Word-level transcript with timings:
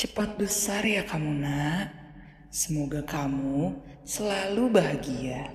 Cepat 0.00 0.40
besar 0.40 0.80
ya 0.88 1.04
kamu 1.04 1.44
nak. 1.44 1.92
Semoga 2.48 3.04
kamu 3.04 3.84
selalu 4.00 4.72
bahagia. 4.72 5.52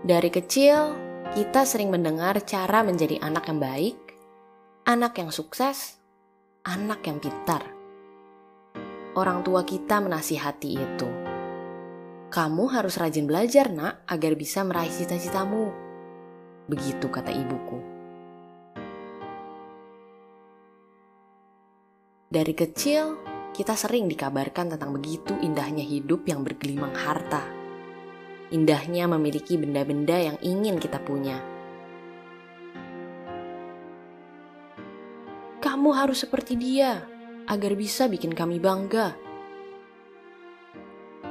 Dari 0.00 0.30
kecil, 0.32 0.96
kita 1.36 1.68
sering 1.68 1.92
mendengar 1.92 2.40
cara 2.48 2.80
menjadi 2.80 3.20
anak 3.20 3.52
yang 3.52 3.60
baik, 3.60 4.00
anak 4.88 5.20
yang 5.20 5.28
sukses, 5.28 6.00
anak 6.64 7.04
yang 7.04 7.20
pintar. 7.20 7.68
Orang 9.12 9.44
tua 9.44 9.68
kita 9.68 10.00
menasihati 10.00 10.70
itu. 10.72 11.08
Kamu 12.32 12.64
harus 12.72 12.96
rajin 12.96 13.28
belajar, 13.28 13.68
Nak, 13.68 14.08
agar 14.08 14.32
bisa 14.40 14.64
meraih 14.64 14.88
cita-citamu. 14.88 15.87
Begitu 16.68 17.08
kata 17.08 17.32
ibuku. 17.32 17.80
Dari 22.28 22.52
kecil, 22.52 23.16
kita 23.56 23.72
sering 23.72 24.04
dikabarkan 24.04 24.76
tentang 24.76 24.92
begitu 24.92 25.32
indahnya 25.40 25.80
hidup 25.80 26.28
yang 26.28 26.44
bergelimang 26.44 26.92
harta. 26.92 27.40
Indahnya 28.52 29.08
memiliki 29.08 29.56
benda-benda 29.56 30.20
yang 30.20 30.36
ingin 30.44 30.76
kita 30.76 31.00
punya. 31.00 31.40
Kamu 35.64 35.90
harus 35.96 36.20
seperti 36.20 36.60
dia 36.60 37.00
agar 37.48 37.72
bisa 37.72 38.12
bikin 38.12 38.36
kami 38.36 38.60
bangga. 38.60 39.16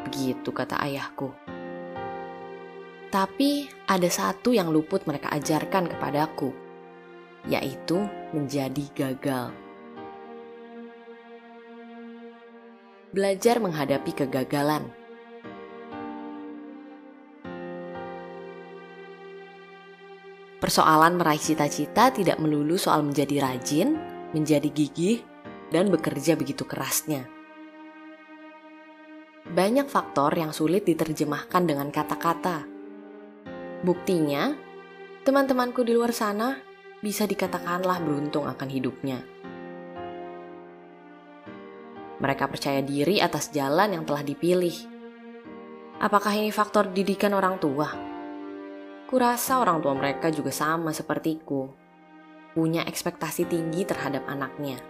Begitu 0.10 0.50
kata 0.50 0.82
ayahku. 0.82 1.47
Tapi 3.08 3.72
ada 3.88 4.10
satu 4.12 4.52
yang 4.52 4.68
luput 4.68 5.08
mereka 5.08 5.32
ajarkan 5.32 5.88
kepadaku, 5.88 6.52
yaitu 7.48 8.04
menjadi 8.36 8.84
gagal. 8.92 9.56
Belajar 13.16 13.64
menghadapi 13.64 14.12
kegagalan. 14.12 14.84
Persoalan 20.60 21.16
meraih 21.16 21.40
cita-cita 21.40 22.12
tidak 22.12 22.44
melulu 22.44 22.76
soal 22.76 23.08
menjadi 23.08 23.40
rajin, 23.40 23.96
menjadi 24.36 24.68
gigih, 24.68 25.24
dan 25.72 25.88
bekerja 25.88 26.36
begitu 26.36 26.68
kerasnya. 26.68 27.24
Banyak 29.48 29.88
faktor 29.88 30.36
yang 30.36 30.52
sulit 30.52 30.84
diterjemahkan 30.84 31.64
dengan 31.64 31.88
kata-kata. 31.88 32.77
Buktinya, 33.88 34.52
teman-temanku 35.24 35.88
di 35.88 35.96
luar 35.96 36.12
sana 36.12 36.60
bisa 37.00 37.24
dikatakanlah 37.24 38.04
beruntung 38.04 38.44
akan 38.44 38.68
hidupnya. 38.68 39.24
Mereka 42.20 42.52
percaya 42.52 42.84
diri 42.84 43.24
atas 43.24 43.48
jalan 43.56 43.96
yang 43.96 44.04
telah 44.04 44.28
dipilih. 44.28 44.76
Apakah 46.04 46.36
ini 46.36 46.52
faktor 46.52 46.92
didikan 46.92 47.32
orang 47.32 47.64
tua? 47.64 47.88
Kurasa 49.08 49.64
orang 49.64 49.80
tua 49.80 49.96
mereka 49.96 50.36
juga 50.36 50.52
sama 50.52 50.92
sepertiku, 50.92 51.72
punya 52.52 52.84
ekspektasi 52.84 53.48
tinggi 53.48 53.88
terhadap 53.88 54.28
anaknya. 54.28 54.84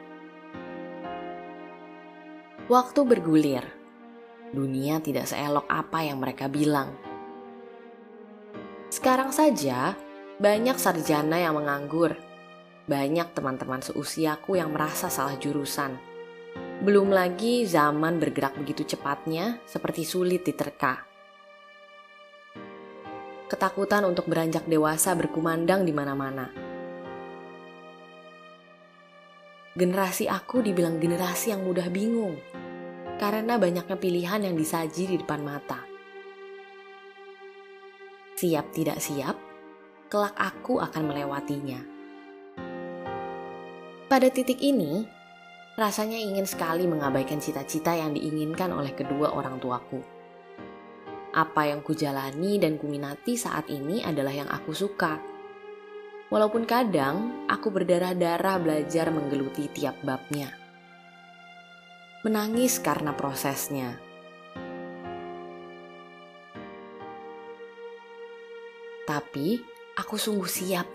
Waktu 2.66 3.06
bergulir, 3.06 3.62
dunia 4.58 4.98
tidak 5.06 5.30
seelok 5.30 5.70
apa 5.70 6.02
yang 6.02 6.18
mereka 6.18 6.50
bilang. 6.50 7.07
Sekarang 9.08 9.32
saja, 9.32 9.96
banyak 10.36 10.76
sarjana 10.76 11.40
yang 11.40 11.56
menganggur, 11.56 12.20
banyak 12.92 13.32
teman-teman 13.32 13.80
seusiaku 13.80 14.60
yang 14.60 14.76
merasa 14.76 15.08
salah 15.08 15.40
jurusan. 15.40 15.96
Belum 16.84 17.08
lagi 17.08 17.64
zaman 17.64 18.20
bergerak 18.20 18.60
begitu 18.60 18.84
cepatnya, 18.84 19.64
seperti 19.64 20.04
sulit 20.04 20.44
diterka. 20.44 21.08
Ketakutan 23.48 24.04
untuk 24.04 24.28
beranjak 24.28 24.68
dewasa 24.68 25.16
berkumandang 25.16 25.88
di 25.88 25.96
mana-mana. 25.96 26.52
Generasi 29.72 30.28
aku 30.28 30.60
dibilang 30.60 31.00
generasi 31.00 31.56
yang 31.56 31.64
mudah 31.64 31.88
bingung 31.88 32.36
karena 33.24 33.56
banyaknya 33.56 33.96
pilihan 33.96 34.52
yang 34.52 34.56
disaji 34.60 35.08
di 35.08 35.16
depan 35.16 35.48
mata. 35.48 35.87
Siap 38.38 38.70
tidak 38.70 39.02
siap, 39.02 39.34
kelak 40.14 40.38
aku 40.38 40.78
akan 40.78 41.04
melewatinya. 41.10 41.82
Pada 44.06 44.30
titik 44.30 44.62
ini, 44.62 45.04
rasanya 45.74 46.22
ingin 46.22 46.46
sekali 46.46 46.86
mengabaikan 46.86 47.42
cita-cita 47.42 47.98
yang 47.98 48.14
diinginkan 48.14 48.70
oleh 48.70 48.94
kedua 48.94 49.34
orang 49.34 49.58
tuaku 49.58 50.18
apa 51.38 51.70
yang 51.70 51.86
kujalani 51.86 52.58
dan 52.58 52.82
kuminati 52.82 53.38
saat 53.38 53.70
ini 53.70 54.02
adalah 54.02 54.34
yang 54.34 54.50
aku 54.50 54.74
suka. 54.74 55.22
Walaupun 56.34 56.66
kadang 56.66 57.46
aku 57.46 57.70
berdarah-darah 57.70 58.58
belajar 58.58 59.14
menggeluti 59.14 59.70
tiap 59.70 60.02
babnya. 60.02 60.50
Menangis 62.26 62.82
karena 62.82 63.14
prosesnya. 63.14 64.07
Tapi 69.18 69.58
aku 69.98 70.14
sungguh 70.14 70.46
siap. 70.46 70.86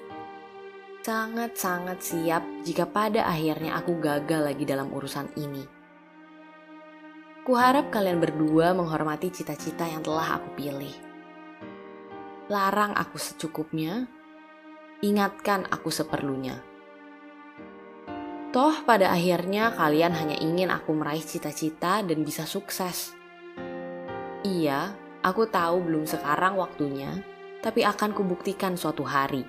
Sangat-sangat 1.03 1.99
siap 1.99 2.47
jika 2.63 2.87
pada 2.87 3.27
akhirnya 3.27 3.75
aku 3.75 3.99
gagal 3.99 4.47
lagi 4.47 4.63
dalam 4.63 4.95
urusan 4.95 5.27
ini. 5.35 5.67
Kuharap 7.43 7.91
kalian 7.91 8.23
berdua 8.23 8.79
menghormati 8.79 9.35
cita-cita 9.35 9.91
yang 9.91 10.07
telah 10.07 10.39
aku 10.39 10.55
pilih. 10.55 10.95
Larang 12.47 12.95
aku 12.95 13.19
secukupnya, 13.19 14.07
ingatkan 15.03 15.67
aku 15.67 15.91
seperlunya. 15.91 16.63
Toh 18.55 18.87
pada 18.87 19.11
akhirnya 19.11 19.75
kalian 19.75 20.15
hanya 20.15 20.39
ingin 20.39 20.71
aku 20.71 20.95
meraih 20.95 21.27
cita-cita 21.27 22.07
dan 22.07 22.23
bisa 22.23 22.47
sukses. 22.47 23.11
Iya, 24.47 24.95
aku 25.27 25.51
tahu 25.51 25.83
belum 25.83 26.07
sekarang 26.07 26.55
waktunya, 26.55 27.32
tapi 27.63 27.87
akan 27.87 28.11
kubuktikan 28.11 28.75
suatu 28.75 29.07
hari. 29.07 29.47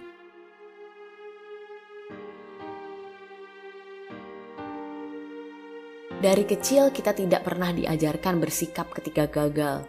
Dari 6.23 6.47
kecil 6.47 6.95
kita 6.95 7.11
tidak 7.11 7.43
pernah 7.43 7.75
diajarkan 7.75 8.39
bersikap 8.39 8.87
ketika 8.95 9.27
gagal. 9.27 9.83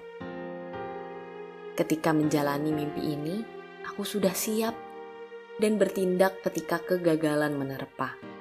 Ketika 1.79 2.11
menjalani 2.11 2.75
mimpi 2.75 3.15
ini, 3.15 3.47
aku 3.87 4.03
sudah 4.03 4.35
siap 4.35 4.75
dan 5.63 5.79
bertindak 5.79 6.43
ketika 6.43 6.83
kegagalan 6.83 7.55
menerpa. 7.55 8.34